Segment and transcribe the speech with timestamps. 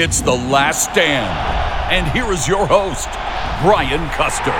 [0.00, 1.26] It's the last stand.
[1.92, 3.08] And here is your host,
[3.62, 4.52] Brian Custer.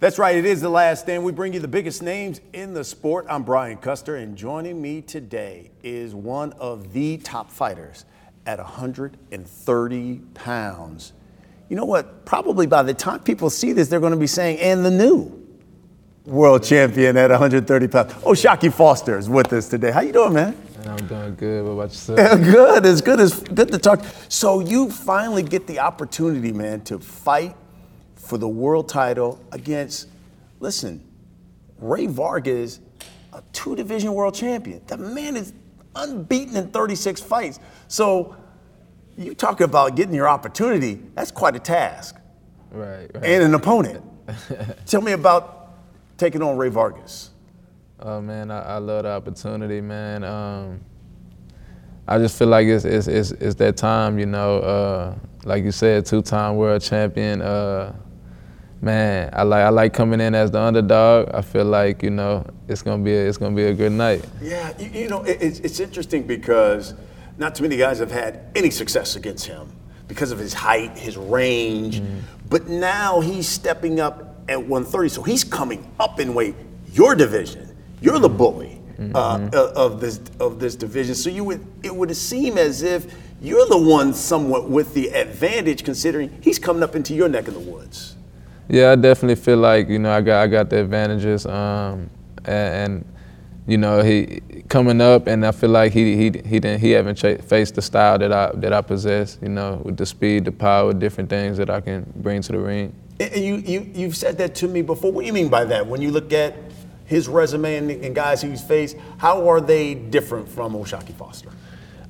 [0.00, 1.22] That's right, it is the last stand.
[1.22, 3.26] We bring you the biggest names in the sport.
[3.28, 8.06] I'm Brian Custer, and joining me today is one of the top fighters
[8.46, 11.12] at 130 pounds.
[11.68, 12.24] You know what?
[12.24, 15.38] Probably by the time people see this, they're going to be saying, and the new
[16.24, 18.14] world champion at 130 pounds.
[18.24, 19.90] Oh, Shockey Foster is with us today.
[19.90, 20.56] How you doing, man?
[20.86, 21.64] I'm doing good.
[21.64, 22.18] What about yourself?
[22.42, 22.86] good.
[22.86, 23.20] It's good.
[23.20, 24.04] It's good to talk.
[24.28, 27.56] So you finally get the opportunity, man, to fight
[28.16, 30.08] for the world title against,
[30.60, 31.06] listen,
[31.78, 32.80] Rey Vargas,
[33.32, 34.80] a two division world champion.
[34.86, 35.52] The man is
[35.94, 37.60] unbeaten in 36 fights.
[37.88, 38.36] So
[39.18, 42.16] you talk about getting your opportunity, that's quite a task.
[42.70, 43.24] Right, right.
[43.24, 44.02] And an opponent.
[44.86, 45.74] Tell me about
[46.16, 47.31] taking on Rey Vargas.
[48.04, 50.24] Oh man, I, I love the opportunity, man.
[50.24, 50.80] Um,
[52.08, 54.58] I just feel like it's it's it's, it's that time, you know.
[54.58, 55.14] Uh,
[55.44, 57.40] like you said, two-time world champion.
[57.40, 57.94] Uh,
[58.80, 61.30] man, I like I like coming in as the underdog.
[61.32, 64.24] I feel like you know it's gonna be a, it's gonna be a good night.
[64.40, 66.94] Yeah, you, you know it, it's it's interesting because
[67.38, 69.72] not too many guys have had any success against him
[70.08, 72.00] because of his height, his range.
[72.00, 72.22] Mm.
[72.50, 76.56] But now he's stepping up at 130, so he's coming up in weight.
[76.92, 77.71] Your division
[78.02, 79.02] you're the bully uh,
[79.38, 79.48] mm-hmm.
[79.54, 81.14] uh, of this of this division.
[81.14, 85.84] So you would it would seem as if you're the one somewhat with the advantage,
[85.84, 88.16] considering he's coming up into your neck of the woods.
[88.68, 92.10] Yeah, I definitely feel like you know I got I got the advantages, um,
[92.44, 93.04] and, and,
[93.66, 97.16] you know he coming up, and I feel like he he he didn't he haven't
[97.16, 99.38] ch- faced the style that I that I possess.
[99.42, 102.58] You know, with the speed, the power, different things that I can bring to the
[102.58, 102.94] ring.
[103.20, 105.12] And you you you've said that to me before.
[105.12, 105.86] What do you mean by that?
[105.86, 106.54] When you look at
[107.12, 111.50] his resume and, and guys he's faced, how are they different from O'Shaquie Foster?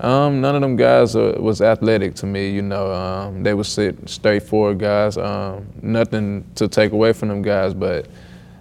[0.01, 2.51] Um, none of them guys uh, was athletic to me.
[2.51, 5.17] You know, um, they were straightforward guys.
[5.17, 8.09] Um, nothing to take away from them guys, but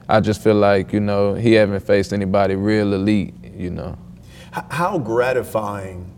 [0.10, 3.34] I just feel like you know he haven't faced anybody real elite.
[3.56, 3.98] You know.
[4.52, 6.12] How gratifying!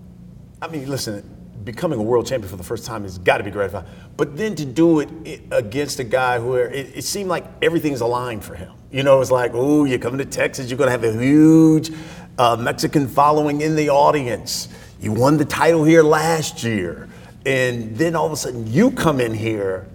[0.61, 1.23] I mean, listen,
[1.63, 3.85] becoming a world champion for the first time has got to be gratifying.
[4.15, 5.09] But then to do it
[5.51, 8.71] against a guy where it, it seemed like everything's aligned for him.
[8.91, 11.91] You know, it's like, oh, you're coming to Texas, you're going to have a huge
[12.37, 14.69] uh, Mexican following in the audience.
[15.01, 17.09] You won the title here last year.
[17.45, 19.87] And then all of a sudden you come in here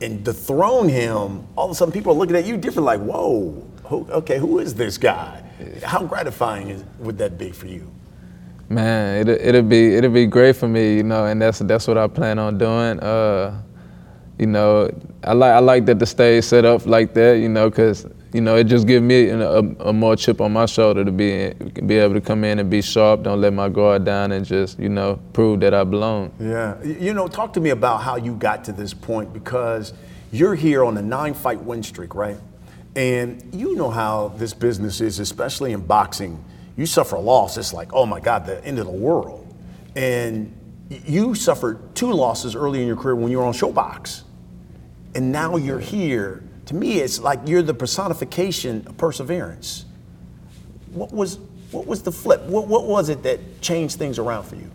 [0.00, 1.46] and dethrone him.
[1.54, 4.58] All of a sudden people are looking at you different, like, whoa, who, okay, who
[4.58, 5.42] is this guy?
[5.84, 7.90] How gratifying is, would that be for you?
[8.70, 11.98] Man, it it'll be it'll be great for me, you know, and that's that's what
[11.98, 13.00] I plan on doing.
[13.00, 13.60] Uh,
[14.38, 14.88] you know,
[15.24, 18.40] I like I like that the stage set up like that, you know, because you
[18.40, 21.52] know it just gives me a, a, more chip on my shoulder to be
[21.84, 24.78] be able to come in and be sharp, don't let my guard down, and just
[24.78, 26.32] you know prove that I belong.
[26.38, 29.94] Yeah, you know, talk to me about how you got to this point because
[30.30, 32.38] you're here on a nine fight win streak, right?
[32.94, 36.44] And you know how this business is, especially in boxing
[36.80, 39.54] you suffer a loss, it's like, oh my God, the end of the world.
[39.94, 40.56] And
[40.88, 44.22] you suffered two losses early in your career when you were on ShoBox.
[45.14, 46.42] And now you're here.
[46.66, 49.84] To me, it's like you're the personification of perseverance.
[50.92, 51.38] What was
[51.70, 52.40] what was the flip?
[52.44, 54.70] What, what was it that changed things around for you?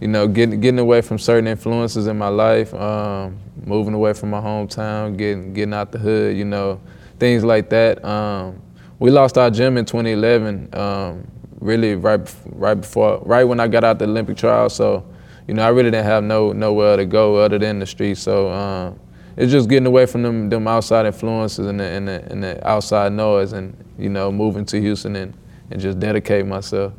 [0.00, 4.30] You know, getting getting away from certain influences in my life, um, moving away from
[4.30, 6.80] my hometown, getting getting out the hood, you know,
[7.18, 8.02] things like that.
[8.02, 8.62] Um,
[8.98, 10.74] we lost our gym in 2011.
[10.74, 14.74] Um, really, right right before, right when I got out the Olympic trials.
[14.74, 15.06] So,
[15.46, 18.18] you know, I really didn't have no nowhere to go other than the street.
[18.18, 18.98] So, um,
[19.36, 22.66] it's just getting away from them them outside influences and the, and the, and the
[22.68, 25.34] outside noise, and you know, moving to Houston and,
[25.70, 26.92] and just dedicate myself.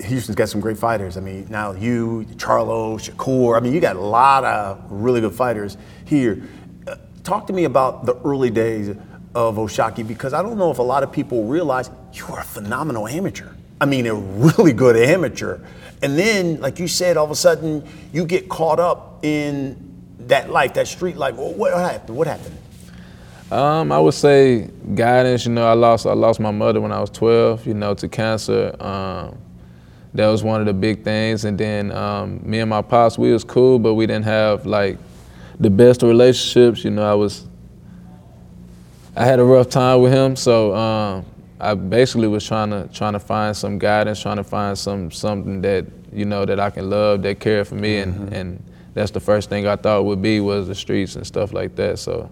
[0.00, 1.16] Houston's got some great fighters.
[1.16, 3.56] I mean, now you, Charlo, Shakur.
[3.56, 6.42] I mean, you got a lot of really good fighters here.
[6.86, 8.96] Uh, talk to me about the early days
[9.34, 12.44] of O'Shaquie because I don't know if a lot of people realize you were a
[12.44, 13.50] phenomenal amateur.
[13.80, 15.60] I mean, a really good amateur.
[16.02, 19.76] And then, like you said, all of a sudden you get caught up in
[20.20, 21.34] that life, that street life.
[21.36, 22.16] What happened?
[22.16, 22.56] What happened?
[23.50, 25.46] Um, I would say guidance.
[25.46, 27.66] You know, I lost I lost my mother when I was 12.
[27.66, 28.74] You know, to cancer.
[28.80, 29.38] Um,
[30.14, 31.44] that was one of the big things.
[31.44, 34.98] And then um, me and my pops, we was cool, but we didn't have like
[35.58, 36.84] the best relationships.
[36.84, 37.46] You know, I was
[39.14, 41.24] I had a rough time with him, so um,
[41.60, 45.60] I basically was trying to trying to find some guidance, trying to find some something
[45.62, 48.34] that you know that I can love, that care for me, and mm-hmm.
[48.34, 48.64] and
[48.94, 51.98] that's the first thing I thought would be was the streets and stuff like that.
[51.98, 52.30] So.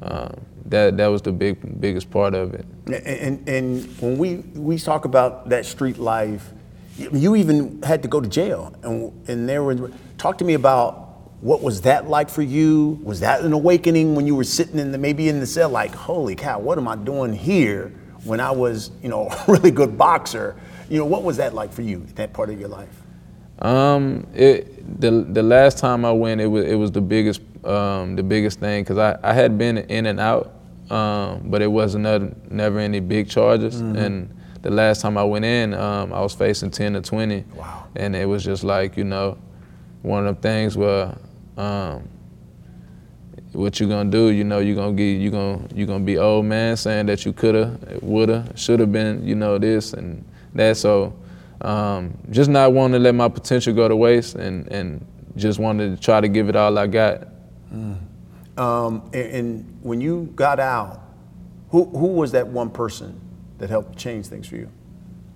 [0.00, 0.34] Um,
[0.66, 2.66] that that was the big biggest part of it.
[2.86, 6.50] And, and when we we talk about that street life,
[6.96, 11.01] you even had to go to jail, and and there was talk to me about
[11.42, 13.00] what was that like for you?
[13.02, 15.92] Was that an awakening when you were sitting in the maybe in the cell, like,
[15.92, 17.92] holy cow, what am I doing here?
[18.22, 20.56] When I was, you know, a really good boxer,
[20.88, 22.06] you know, what was that like for you?
[22.14, 22.88] That part of your life?
[23.58, 28.14] Um, it the the last time I went, it was it was the biggest um,
[28.14, 30.54] the biggest thing because I, I had been in and out,
[30.90, 33.82] um, but it wasn't never, never any big charges.
[33.82, 33.96] Mm-hmm.
[33.96, 37.44] And the last time I went in, um, I was facing 10 to 20.
[37.54, 37.88] Wow.
[37.96, 39.38] And it was just like, you know,
[40.02, 41.16] one of the things where
[41.56, 42.08] um,
[43.52, 46.46] what you gonna do, you know, you gonna get you gonna you gonna be old
[46.46, 50.76] man saying that you coulda, woulda, shoulda been, you know, this and that.
[50.76, 51.14] So
[51.62, 55.06] um, just not wanting to let my potential go to waste and, and
[55.36, 57.28] just wanted to try to give it all I got.
[57.72, 57.98] Mm.
[58.58, 61.00] Um, and, and, when you got out,
[61.70, 63.18] who, who was that one person
[63.58, 64.70] that helped change things for you?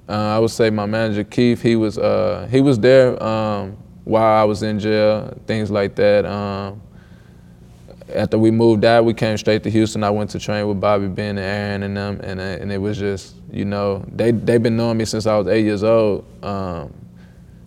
[0.09, 1.63] Uh, I would say my manager Keith.
[1.63, 6.25] He was uh, he was there um, while I was in jail, things like that.
[6.25, 6.81] Um,
[8.15, 10.05] after we moved out, we came straight to Houston.
[10.05, 12.79] I went to train with Bobby Ben and Aaron and them, and uh, and it
[12.79, 16.25] was just you know they they've been knowing me since I was eight years old.
[16.45, 16.95] Um,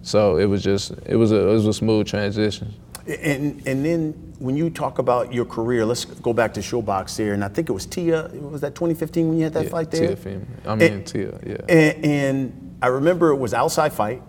[0.02, 2.74] so it was just it was a it was a smooth transition.
[3.06, 7.34] And and then when you talk about your career, let's go back to ShoBox here,
[7.34, 8.30] and I think it was Tia.
[8.30, 10.16] Was that 2015 when you had that yeah, fight there?
[10.16, 11.58] Tia I mean and, Tia, yeah.
[11.68, 14.22] And, and, I remember it was outside fight.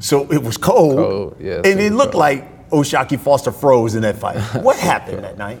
[0.00, 0.96] So it was cold.
[0.96, 1.62] Cold, yeah.
[1.64, 2.20] And it looked cold.
[2.20, 4.38] like O'Shaquie Foster froze in that fight.
[4.62, 5.60] What happened that night?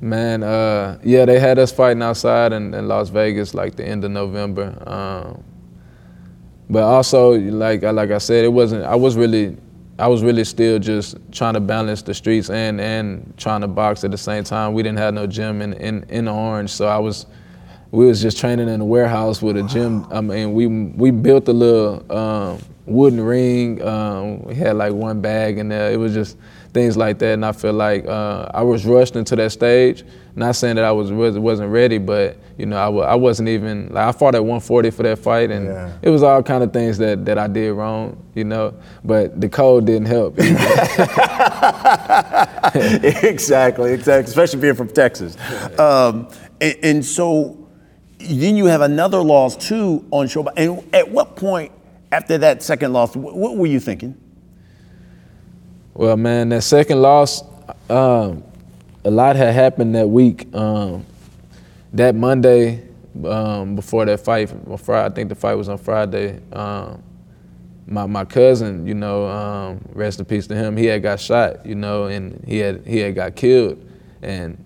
[0.00, 4.04] Man, uh, yeah, they had us fighting outside in, in, Las Vegas like the end
[4.04, 4.72] of November.
[4.86, 5.42] Um,
[6.70, 8.84] but also, like like I said, it wasn't.
[8.84, 9.56] I was really
[9.98, 14.04] I was really still just trying to balance the streets and and trying to box
[14.04, 14.72] at the same time.
[14.72, 17.26] We didn't have no gym in in, in Orange, so I was
[17.90, 20.06] we was just training in a warehouse with a gym.
[20.12, 23.82] I mean, we we built a little um, wooden ring.
[23.82, 25.90] Um, we had like one bag in there.
[25.90, 26.36] It was just
[26.72, 27.34] things like that.
[27.34, 30.04] And I feel like uh, I was rushed into that stage.
[30.34, 33.88] Not saying that I was wasn't ready, but you know I w- I wasn't even
[33.88, 35.92] like I fought at 140 for that fight, and yeah.
[36.00, 38.72] it was all kind of things that that I did wrong, you know.
[39.04, 40.38] But the code didn't help.
[40.38, 40.60] You know?
[43.28, 44.30] exactly, exactly.
[44.30, 45.36] Especially being from Texas,
[45.76, 46.28] um,
[46.60, 47.66] and, and so
[48.18, 50.46] then you have another loss too on show.
[50.56, 51.72] And at what point
[52.10, 54.18] after that second loss, what were you thinking?
[55.94, 57.42] Well, man, that second loss,
[57.90, 58.44] um,
[59.04, 60.54] a lot had happened that week.
[60.54, 61.04] Um,
[61.92, 62.88] that Monday
[63.24, 66.40] um, before that fight, Friday, I think the fight was on Friday.
[66.52, 67.02] Um,
[67.86, 70.76] my my cousin, you know, um, rest in peace to him.
[70.76, 73.82] He had got shot, you know, and he had he had got killed,
[74.22, 74.62] and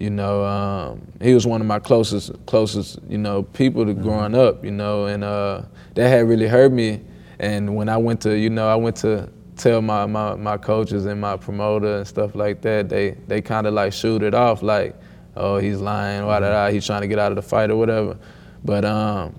[0.00, 4.34] you know, um, he was one of my closest closest you know people to growing
[4.34, 5.62] up, you know, and uh,
[5.94, 7.02] that had really hurt me.
[7.38, 11.04] And when I went to, you know, I went to tell my, my, my coaches
[11.04, 14.62] and my promoter and stuff like that, they they kind of like shoot it off
[14.62, 14.96] like,
[15.36, 18.16] oh, he's lying, why da he's trying to get out of the fight or whatever.
[18.64, 19.38] But um,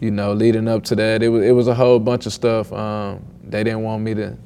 [0.00, 2.72] you know, leading up to that, it was it was a whole bunch of stuff.
[2.72, 4.36] Um, they didn't want me to.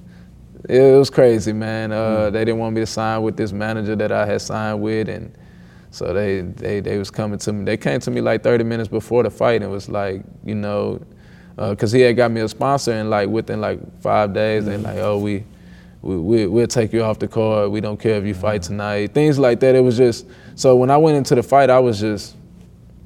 [0.69, 1.93] It was crazy, man.
[1.93, 2.33] Uh, mm.
[2.33, 5.37] They didn't want me to sign with this manager that I had signed with, and
[5.91, 7.65] so they they they was coming to me.
[7.65, 11.01] They came to me like 30 minutes before the fight and was like, you know,
[11.69, 14.83] because uh, he had got me a sponsor and like within like five days mm-hmm.
[14.83, 15.45] they like oh we
[16.03, 18.43] we, we will take you off the card we don't care if you mm-hmm.
[18.43, 21.69] fight tonight things like that it was just so when I went into the fight
[21.69, 22.37] I was just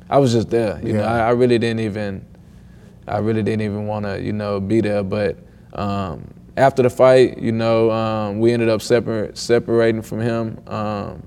[0.08, 1.00] I was just there you yeah.
[1.00, 2.24] know I, I, really didn't even
[3.08, 5.38] I really didn't even want to you know be there but
[5.72, 11.22] um, after the fight you know um, we ended up separate separating from him um,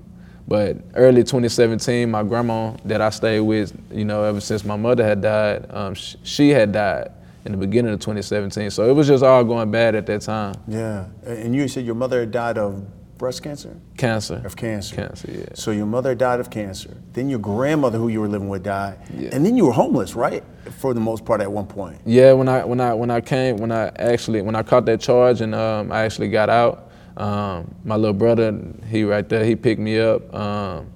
[0.48, 5.04] but early 2017, my grandma that I stayed with, you know, ever since my mother
[5.04, 7.10] had died, um, sh- she had died.
[7.44, 8.70] in the beginning of 2017.
[8.70, 10.54] So it was just all going bad at that time.
[10.66, 12.82] Yeah, and you said your mother had died of
[13.18, 13.76] breast cancer?
[13.96, 14.40] Cancer.
[14.44, 14.94] Of cancer.
[14.94, 15.44] Cancer, yeah.
[15.54, 16.96] So your mother died of cancer.
[17.12, 18.98] Then your grandmother, who you were living with, died.
[19.12, 19.30] Yeah.
[19.32, 20.44] And then you were homeless, right?
[20.78, 22.00] For the most part, at one point.
[22.06, 25.00] Yeah, when I when I when I came when I actually when I caught that
[25.00, 29.56] charge and um, I actually got out, um, my little brother he right there he
[29.56, 30.92] picked me up, um,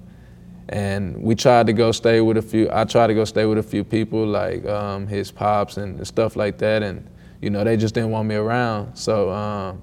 [0.69, 2.69] and we tried to go stay with a few.
[2.71, 6.35] I tried to go stay with a few people like um, his pops and stuff
[6.35, 7.09] like that, and
[7.41, 8.95] you know they just didn't want me around.
[8.95, 9.81] So um,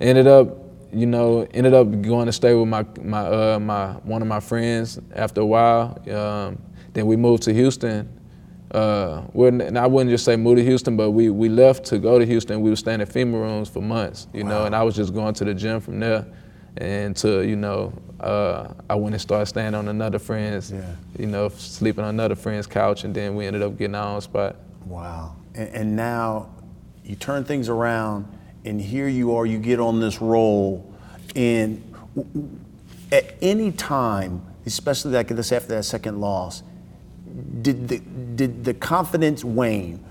[0.00, 0.59] ended up
[0.92, 4.40] you know, ended up going to stay with my my uh, my one of my
[4.40, 5.98] friends after a while.
[6.10, 6.60] Um,
[6.92, 8.16] then we moved to Houston.
[8.72, 12.20] Uh, and I wouldn't just say move to Houston, but we, we left to go
[12.20, 12.60] to Houston.
[12.60, 14.50] We were staying at FEMA rooms for months, you wow.
[14.50, 16.24] know, and I was just going to the gym from there.
[16.76, 20.94] And to, you know, uh, I went and started staying on another friend's, yeah.
[21.18, 24.20] you know, sleeping on another friend's couch, and then we ended up getting our own
[24.20, 24.54] spot.
[24.86, 25.34] Wow.
[25.56, 26.48] And, and now
[27.04, 28.28] you turn things around
[28.70, 30.88] and here you are, you get on this roll,
[31.34, 31.82] and
[33.10, 36.62] at any time, especially like this after that second loss,
[37.62, 37.98] did the,
[38.36, 40.02] did the confidence wane?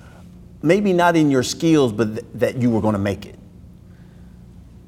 [0.62, 3.40] Maybe not in your skills, but th- that you were going to make it.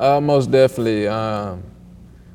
[0.01, 1.63] Uh, most definitely, um,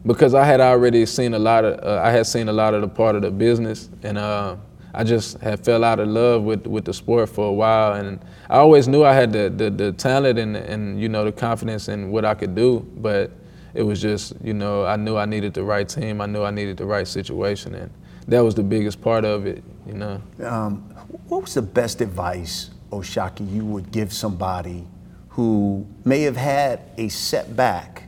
[0.06, 2.80] because I had already seen a lot of, uh, I had seen a lot of
[2.80, 4.56] the part of the business, and uh,
[4.94, 8.24] I just had fell out of love with, with the sport for a while, and
[8.48, 11.88] I always knew I had the, the, the talent and, and you know the confidence
[11.88, 13.30] in what I could do, but
[13.74, 16.50] it was just you know I knew I needed the right team, I knew I
[16.50, 17.90] needed the right situation, and
[18.28, 20.22] that was the biggest part of it, you know.
[20.44, 20.82] Um,
[21.28, 24.86] what was the best advice, O'Shaquie, you would give somebody
[25.30, 28.04] who may have had a setback,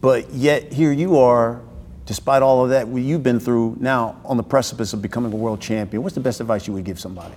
[0.00, 1.62] but yet here you are
[2.04, 5.60] despite all of that you've been through now on the precipice of becoming a world
[5.60, 7.34] champion, what's the best advice you would give somebody?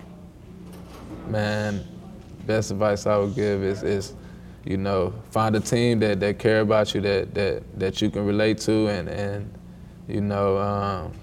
[1.28, 1.84] Man,
[2.46, 4.14] best advice I would give is, is
[4.64, 8.26] you know, find a team that, that care about you, that, that, that you can
[8.26, 9.54] relate to, and, and
[10.08, 11.14] you know, um,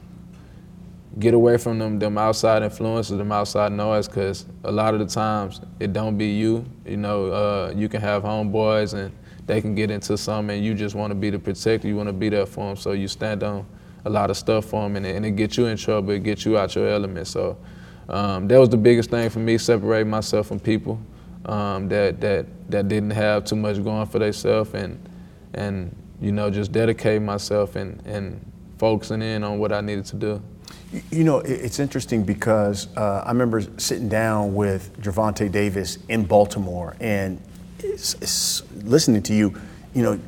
[1.18, 5.06] get away from them, them outside influences, them outside noise, because a lot of the
[5.06, 6.64] times it don't be you.
[6.86, 9.12] You know, uh, you can have homeboys and
[9.46, 12.08] they can get into something and you just want to be the protector, you want
[12.08, 12.76] to be there for them.
[12.76, 13.66] So you stand on
[14.04, 16.22] a lot of stuff for them and it, and it gets you in trouble, it
[16.22, 17.26] gets you out your element.
[17.26, 17.58] So
[18.08, 21.00] um, that was the biggest thing for me, separating myself from people
[21.46, 24.98] um, that, that, that didn't have too much going for themselves and,
[25.54, 28.44] and, you know, just dedicating myself and, and
[28.78, 30.42] focusing in on what I needed to do.
[31.10, 36.96] You know, it's interesting because uh, I remember sitting down with Gervonta Davis in Baltimore,
[37.00, 37.40] and
[38.84, 39.58] listening to you,
[39.94, 40.20] you know,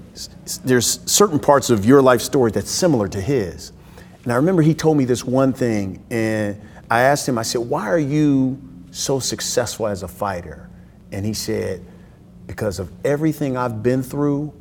[0.65, 3.73] there's certain parts of your life story that's similar to his.
[4.23, 6.59] And I remember he told me this one thing, and
[6.91, 8.61] I asked him, I said, Why are you
[8.91, 10.69] so successful as a fighter?
[11.13, 11.85] And he said,
[12.47, 14.53] Because of everything I've been through,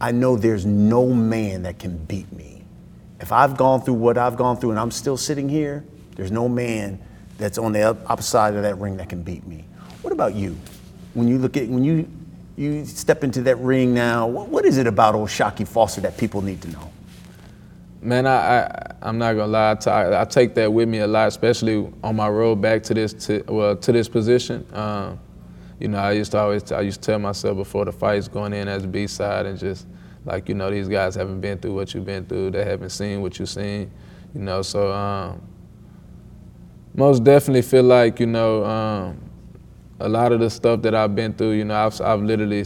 [0.00, 2.64] I know there's no man that can beat me.
[3.20, 5.84] If I've gone through what I've gone through and I'm still sitting here,
[6.16, 6.98] there's no man
[7.36, 9.64] that's on the opposite side of that ring that can beat me.
[10.02, 10.56] What about you?
[11.14, 12.08] When you look at when you
[12.60, 14.26] you step into that ring now.
[14.26, 16.89] What, what is it about O'Shaquie Foster that people need to know?
[18.02, 18.62] Man, I,
[19.02, 19.76] I am not gonna lie.
[19.86, 23.12] I, I, take that with me a lot, especially on my road back to this
[23.26, 24.66] to well to this position.
[24.72, 25.20] Um,
[25.78, 28.54] you know, I used to always I used to tell myself before the fights going
[28.54, 29.86] in as B side and just
[30.24, 32.52] like you know these guys haven't been through what you've been through.
[32.52, 33.90] They haven't seen what you've seen.
[34.34, 35.42] You know, so um,
[36.94, 39.30] most definitely feel like you know um,
[40.00, 42.64] a lot of the stuff that I've been through, you know, I've, I've literally,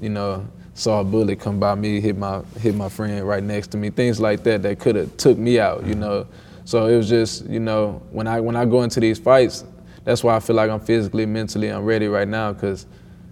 [0.00, 3.68] you know, saw a bullet come by me, hit my hit my friend right next
[3.68, 6.26] to me, things like that that could have took me out, you know.
[6.64, 9.64] So it was just, you know, when I when I go into these fights,
[10.04, 12.86] that's why I feel like I'm physically, mentally, I'm ready right now, cause,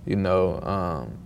[0.06, 1.18] you know, um,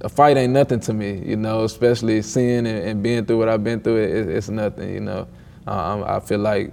[0.00, 3.50] a fight ain't nothing to me, you know, especially seeing and, and being through what
[3.50, 3.98] I've been through.
[3.98, 5.28] It, it's nothing, you know.
[5.66, 6.72] Uh, I feel like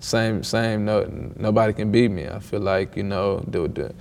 [0.00, 1.04] same same no
[1.36, 2.28] nobody can beat me.
[2.28, 3.94] I feel like you know the, the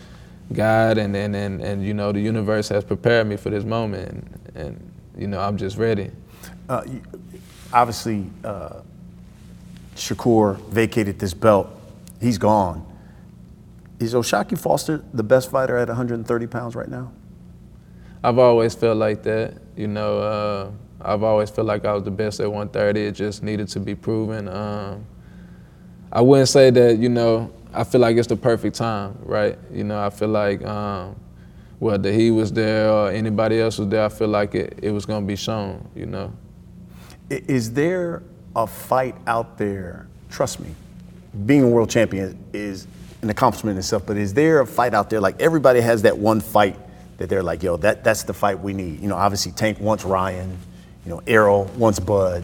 [0.54, 4.10] God and, and and and you know the universe has prepared me for this moment,
[4.10, 6.12] and, and you know I'm just ready.
[6.70, 6.84] Uh,
[7.74, 8.82] obviously, uh,
[9.96, 11.70] Shakur vacated this belt.
[12.22, 12.86] He's gone.
[14.00, 17.12] Is O'Shaquie Foster the best fighter at 130 pounds right now?
[18.24, 19.56] I've always felt like that.
[19.76, 23.00] You know, uh, I've always felt like I was the best at 130.
[23.00, 24.48] It just needed to be proven.
[24.48, 25.06] Um,
[26.12, 29.58] I wouldn't say that, you know, I feel like it's the perfect time, right?
[29.72, 31.16] You know, I feel like um,
[31.78, 35.06] whether he was there or anybody else was there, I feel like it, it was
[35.06, 36.34] going to be shown, you know.
[37.30, 38.24] Is there
[38.56, 40.74] a fight out there, trust me,
[41.46, 42.88] being a world champion is
[43.22, 45.22] an accomplishment in itself, but is there a fight out there?
[45.22, 46.78] Like everybody has that one fight
[47.18, 49.02] that they're like, yo, that, that's the fight we need.
[49.02, 50.58] You know, obviously Tank wants Ryan,
[51.06, 52.44] you know, Errol wants Bud.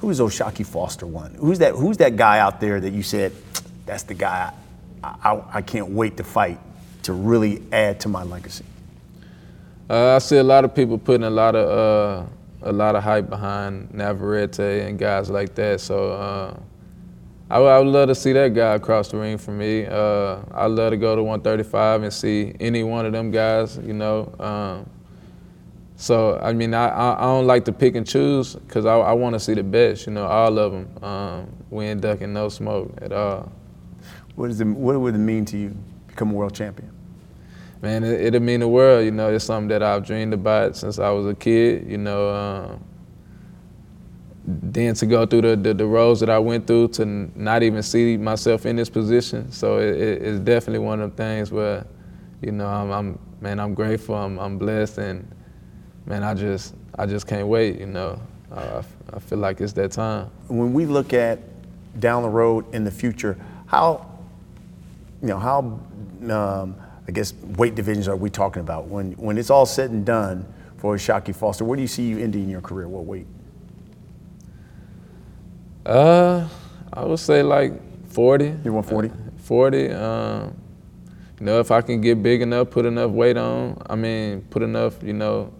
[0.00, 1.34] Who's O'Shaquie Foster one?
[1.34, 1.74] Who's that?
[1.74, 3.32] Who's that guy out there that you said,
[3.86, 4.52] that's the guy
[5.02, 6.58] I, I, I can't wait to fight
[7.02, 8.64] to really add to my legacy?
[9.88, 12.26] Uh, I see a lot of people putting a lot of uh,
[12.62, 15.80] a lot of hype behind Navarrete and guys like that.
[15.80, 16.56] So uh,
[17.48, 19.86] I, would, I, would love to see that guy across the ring for me.
[19.86, 23.78] Uh, I'd love to go to 135 and see any one of them guys.
[23.78, 24.32] You know.
[24.38, 24.90] Um,
[25.96, 29.34] so I mean, I, I don't like to pick and choose because I, I want
[29.34, 30.06] to see the best.
[30.06, 31.04] You know, all of them.
[31.04, 33.50] Um, we ain't ducking no smoke at all.
[34.40, 36.90] What does it, What would it mean to you become a world champion?
[37.82, 39.04] Man, it, it'll mean the world.
[39.04, 41.86] You know, it's something that I've dreamed about since I was a kid.
[41.86, 42.84] You know, um,
[44.46, 47.82] then to go through the, the, the roads that I went through to not even
[47.82, 49.52] see myself in this position.
[49.52, 51.86] So it, it, it's definitely one of the things where,
[52.40, 54.14] you know, I'm, I'm man, I'm grateful.
[54.14, 55.30] I'm, I'm blessed, and
[56.06, 57.78] man, I just I just can't wait.
[57.78, 58.18] You know,
[58.50, 58.82] uh,
[59.12, 60.30] I feel like it's that time.
[60.48, 61.40] When we look at
[62.00, 64.09] down the road in the future, how
[65.22, 65.58] you know how
[66.30, 68.86] um, I guess weight divisions are we talking about?
[68.86, 70.46] When when it's all said and done
[70.78, 72.88] for Shaki Foster, where do you see you ending your career?
[72.88, 73.26] What weight?
[75.84, 76.48] Uh,
[76.92, 77.72] I would say like
[78.10, 78.54] 40.
[78.64, 79.08] You want 40?
[79.08, 79.90] Uh, 40.
[79.90, 80.56] Um,
[81.38, 84.62] you know, if I can get big enough, put enough weight on, I mean, put
[84.62, 85.52] enough, you know,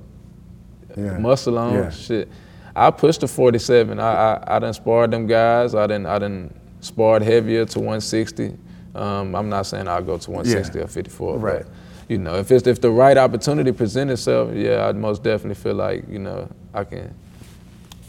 [0.97, 1.17] yeah.
[1.19, 1.91] muscle on, yeah.
[1.91, 2.29] shit.
[2.77, 3.99] I pushed to 47.
[3.99, 5.75] I, I I done sparred them guys.
[5.75, 8.57] I didn't I didn't sparred heavier to 160.
[8.95, 10.85] Um, I'm not saying I'll go to 160 yeah.
[10.85, 11.63] or 54, right.
[11.63, 11.73] but
[12.09, 15.75] you know, if it's if the right opportunity presents itself, yeah, I'd most definitely feel
[15.75, 17.15] like you know I can.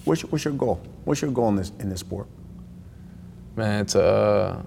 [0.05, 0.81] What's your, what's your goal?
[1.03, 2.27] What's your goal in this in this sport?
[3.55, 4.63] Man, to uh,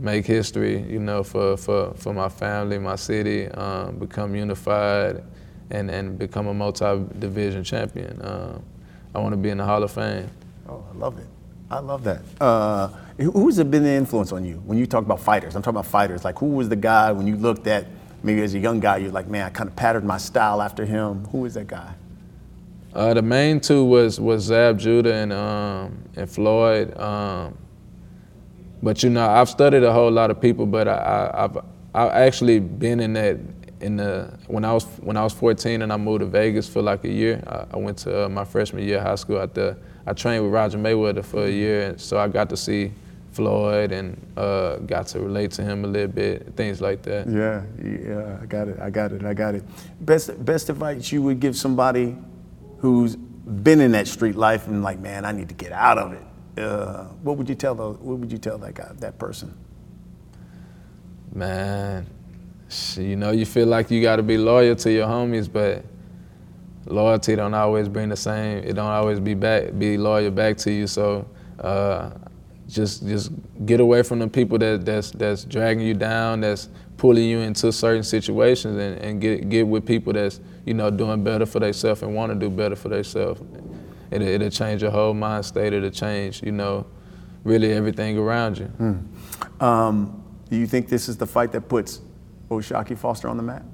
[0.00, 5.22] make history, you know, for, for, for my family, my city, um, become unified,
[5.70, 8.20] and, and become a multi-division champion.
[8.22, 8.62] Um,
[9.14, 10.28] I want to be in the Hall of Fame.
[10.68, 11.26] Oh, I love it.
[11.70, 12.22] I love that.
[12.40, 15.54] Uh, who's been the influence on you when you talk about fighters?
[15.54, 16.24] I'm talking about fighters.
[16.24, 17.86] Like, who was the guy when you looked at
[18.22, 20.84] maybe as a young guy, you're like, man, I kind of patterned my style after
[20.84, 21.26] him.
[21.26, 21.94] Who was that guy?
[22.92, 26.96] Uh, the main two was was Zab Judah and um, and Floyd.
[26.98, 27.56] Um,
[28.82, 32.10] but you know, I've studied a whole lot of people, but I, I, have I've
[32.10, 33.38] actually been in that
[33.80, 36.82] in the when I was when I was 14 and I moved to Vegas for
[36.82, 37.42] like a year.
[37.46, 39.40] I, I went to uh, my freshman year of high school.
[39.40, 42.56] At the I trained with Roger Mayweather for a year, and so I got to
[42.56, 42.90] see
[43.32, 47.28] Floyd and uh, got to relate to him a little bit, things like that.
[47.28, 49.64] Yeah, yeah, I got it, I got it, I got it.
[50.00, 52.16] Best best advice you would give somebody
[52.78, 56.12] who's been in that street life and like, man, I need to get out of
[56.12, 56.22] it.
[56.62, 59.56] Uh, what would you tell those, What would you tell that guy, that person?
[61.32, 62.06] Man,
[62.96, 65.84] you know, you feel like you got to be loyal to your homies, but
[66.86, 68.58] loyalty don't always bring the same.
[68.58, 70.86] It don't always be back, be loyal back to you.
[70.86, 71.28] So
[71.60, 72.10] uh,
[72.70, 73.32] just just
[73.66, 77.72] get away from the people that that's that's dragging you down, that's pulling you into
[77.72, 82.02] certain situations, and, and get get with people that's you know doing better for themselves
[82.02, 83.42] and want to do better for themselves.
[84.10, 85.72] It, it'll change your whole mind state.
[85.72, 86.86] It'll change you know
[87.44, 88.66] really everything around you.
[88.66, 89.64] Hmm.
[89.64, 92.00] Um, do you think this is the fight that puts
[92.50, 93.64] O'Shaquie Foster on the map?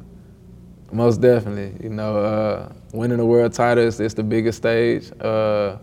[0.92, 1.82] Most definitely.
[1.82, 5.10] You know, uh, winning the world title is, is the biggest stage.
[5.20, 5.78] Uh,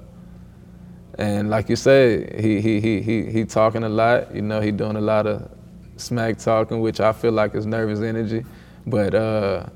[1.17, 4.33] and like you said, he, he, he, he, he talking a lot.
[4.33, 5.49] You know, he doing a lot of
[5.97, 8.43] smack talking, which I feel like is nervous energy.
[8.87, 9.67] But uh,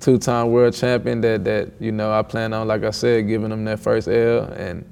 [0.00, 3.64] two-time world champion that, that, you know, I plan on, like I said, giving him
[3.66, 4.44] that first L.
[4.44, 4.90] And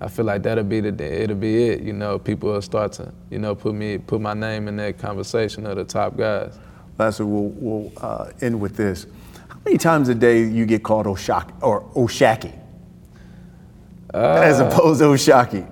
[0.00, 1.82] I feel like that'll be the it'll be it.
[1.82, 4.98] You know, people will start to, you know, put me put my name in that
[4.98, 6.58] conversation of the top guys.
[6.98, 9.06] Lastly, we'll, we'll uh, end with this.
[9.48, 12.63] How many times a day you get called Oshaki or Oshaki?
[14.14, 15.70] Uh, as opposed to Oshaki?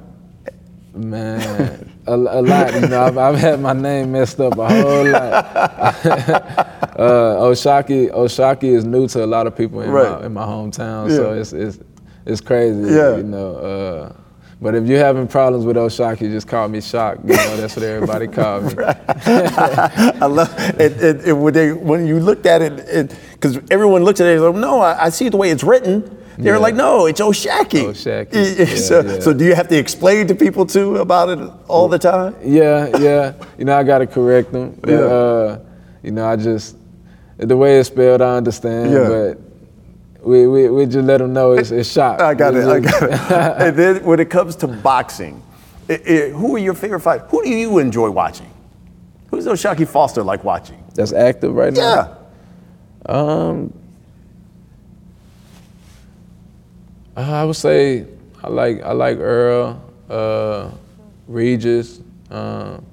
[0.95, 2.75] Man, a, a, lot.
[2.75, 5.33] You know, I've, I've, had my name messed up a whole lot.
[6.05, 10.21] uh, Oshaki, Oshaki is new to a lot of people in, right.
[10.21, 11.17] my, in my hometown, yeah.
[11.17, 11.79] so it's, it's
[12.27, 12.93] it's crazy.
[12.93, 13.17] Yeah.
[13.17, 14.13] You know, uh,
[14.61, 17.19] but if you're having problems with Oshaki, just call me Shock.
[17.25, 18.75] You know, that's what everybody call me.
[18.79, 24.21] I love it, it, it, when, they, when you looked at it, because everyone looks
[24.21, 26.22] at it, and like, no, I, I, see the way it's written.
[26.39, 26.61] They're yeah.
[26.61, 27.85] like, no, it's Oshaki.
[27.85, 28.33] Oshaki.
[28.59, 29.21] Yeah, so, yeah.
[29.21, 32.37] so do you have to explain to people too about it all the time?
[32.43, 33.35] Yeah, yeah.
[33.59, 34.79] You know, I got to correct them.
[34.81, 35.59] But, uh,
[36.03, 36.77] you know, I just,
[37.37, 38.93] the way it's spelled, I understand.
[38.93, 42.21] But we, we, we just let them know it's, it's shot.
[42.21, 42.65] I got it.
[42.65, 43.13] I got it.
[43.63, 45.43] and then when it comes to boxing,
[45.89, 47.29] it, it, who are your favorite fighters?
[47.31, 48.51] Who do you enjoy watching?
[49.31, 50.83] Who's O'Shaquie Foster like watching?
[50.95, 52.19] That's active right now.
[53.09, 53.15] Yeah.
[53.15, 53.79] Um, uh,
[57.17, 58.07] I would say
[58.43, 60.71] I like I like Earl, uh,
[61.29, 62.01] Regis.
[62.31, 62.85] Um,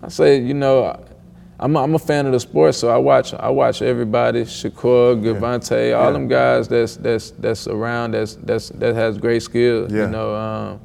[0.00, 1.04] I say you know
[1.60, 4.44] I'm a, I'm a fan of the sport, so I watch I watch everybody.
[4.44, 6.12] Shakur, Gavante, all Yeah.
[6.12, 9.92] them guys that's that's that's around that's that's that has great skills.
[9.92, 10.02] Yeah.
[10.06, 10.80] You know, um,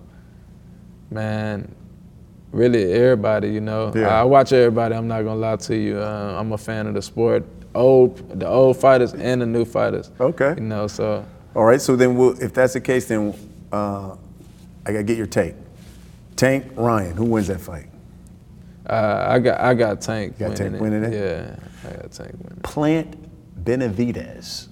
[1.10, 1.74] man,
[2.52, 3.50] really everybody.
[3.50, 4.10] You know, Yeah.
[4.10, 4.94] I, I watch everybody.
[4.94, 5.98] I'm not gonna lie to you.
[6.00, 7.46] Uh, I'm a fan of the sport.
[7.74, 10.12] Old the old fighters and the new fighters.
[10.20, 10.54] Okay.
[10.58, 11.26] You know, so
[11.58, 13.34] All right, so then we'll, if that's the case, then
[13.72, 14.12] uh,
[14.86, 15.56] I gotta get your take.
[16.36, 17.88] Tank Ryan, who wins that fight?
[18.88, 20.38] uh, I got I got Tank.
[20.38, 21.18] got Tank winning winning it?
[21.18, 22.60] Yeah, I got Tank winning.
[22.62, 24.68] Plant Benavidez.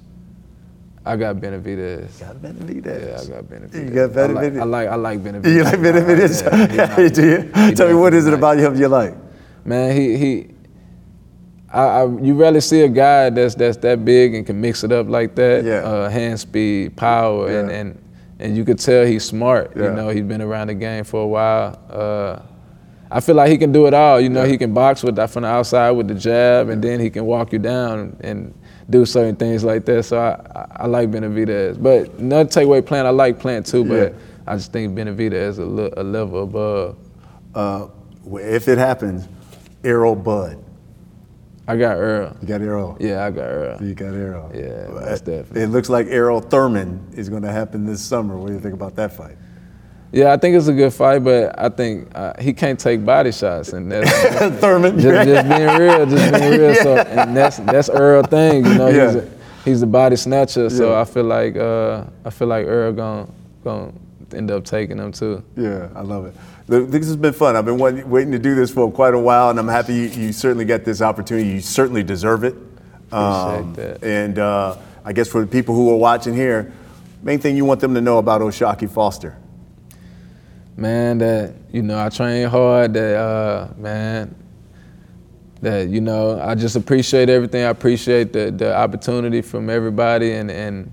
[1.04, 2.19] I got Benavidez.
[2.19, 2.86] Got Benavidez.
[2.86, 3.84] Yeah, I got Benavidez.
[3.84, 4.62] You got I like, Benavidez?
[4.62, 5.56] I like I like Benavidez.
[5.56, 6.76] You like Benavidez?
[6.76, 7.67] Yeah, he Do you?
[7.67, 9.15] he Tell me what is it definitely about him you like?
[9.65, 10.55] Man, he he.
[11.73, 14.91] I, I you rarely see a guy that's that's that big and can mix it
[14.91, 15.63] up like that.
[15.65, 15.75] Yeah.
[15.80, 17.75] Uh, hand speed, power, and Yeah.
[17.78, 18.01] and
[18.39, 19.71] and you could tell he's smart.
[19.75, 19.84] Yeah.
[19.86, 21.80] You know, he's been around the game for a while.
[21.89, 22.39] Uh,
[23.12, 24.19] I feel like he can do it all.
[24.19, 24.49] You know, Yeah.
[24.51, 27.25] he can box with that from the outside with the jab, and then he can
[27.25, 28.54] walk you down and
[28.89, 30.04] do certain things like that.
[30.04, 31.82] So I, I, like Benavidez.
[31.82, 34.17] But another takeaway Plant, I like Plant too, but Yeah.
[34.47, 36.97] I just think Benavidez is a, li- a level above.
[37.54, 37.88] Uh,
[38.34, 39.28] if it happens,
[39.84, 40.63] Errol Bud.
[41.67, 42.36] I got Earl.
[42.41, 42.97] You got Earl.
[42.99, 43.84] Yeah, I got Earl.
[43.84, 44.51] You got Earl.
[44.54, 45.62] Yeah, Uh, most definitely.
[45.62, 48.38] It looks like Errol Thurman is going to happen this summer.
[48.38, 49.38] What do you think about that fight?
[50.12, 53.32] Yeah, I think it's a good fight, but I think uh, he can't take body
[53.32, 54.10] shots, and that's
[54.62, 54.99] Thurman.
[54.99, 56.75] just, just being real, just being real.
[56.84, 58.88] So, and that's that's Earl thing, you know.
[58.88, 59.08] Yeah.
[59.08, 59.30] He's a,
[59.65, 61.01] he's a body snatcher, so Yeah.
[61.01, 63.28] I feel like uh, I feel like Earl gonna
[63.63, 63.91] gonna
[64.34, 65.43] end up taking him too.
[65.58, 66.36] Yeah, I love it.
[66.67, 67.56] This has been fun.
[67.56, 70.34] I've been waiting, to do this for quite a while, and I'm happy you, you
[70.34, 71.47] certainly got this opportunity.
[71.49, 72.56] You certainly deserve it.
[73.12, 74.04] Um, that.
[74.04, 76.73] And uh, I guess for the people who are watching here,
[77.21, 79.38] main thing you want them to know about O'Shaquie Foster.
[80.75, 82.93] man, that you know, I train hard.
[82.93, 84.36] That uh, man,
[85.62, 87.63] that you know, I just appreciate everything.
[87.63, 90.91] I appreciate the the opportunity from everybody, and and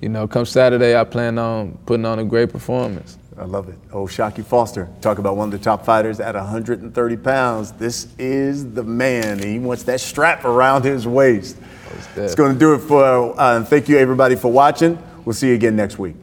[0.00, 3.18] you know, come Saturday, I plan on putting on a great performance.
[3.38, 3.78] I love it.
[3.92, 7.72] O'Shaquie Foster, talk about one of the top fighters at 130 pounds.
[7.72, 9.38] This is the man.
[9.38, 11.56] He wants that strap around his waist.
[12.16, 15.02] It's going to do it for, uh, thank you everybody for watching.
[15.24, 16.16] We'll see you again next week.